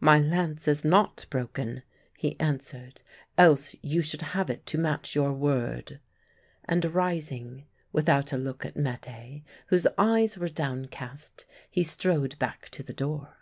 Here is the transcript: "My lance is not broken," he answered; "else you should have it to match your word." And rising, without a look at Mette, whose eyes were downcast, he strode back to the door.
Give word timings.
"My 0.00 0.18
lance 0.18 0.68
is 0.68 0.84
not 0.84 1.24
broken," 1.30 1.82
he 2.18 2.38
answered; 2.38 3.00
"else 3.38 3.74
you 3.80 4.02
should 4.02 4.20
have 4.20 4.50
it 4.50 4.66
to 4.66 4.76
match 4.76 5.14
your 5.14 5.32
word." 5.32 5.98
And 6.66 6.84
rising, 6.84 7.64
without 7.90 8.34
a 8.34 8.36
look 8.36 8.66
at 8.66 8.76
Mette, 8.76 9.40
whose 9.68 9.86
eyes 9.96 10.36
were 10.36 10.50
downcast, 10.50 11.46
he 11.70 11.82
strode 11.82 12.38
back 12.38 12.68
to 12.68 12.82
the 12.82 12.92
door. 12.92 13.34